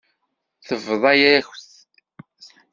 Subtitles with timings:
[0.67, 2.65] Tebḍa-yas-tent-id.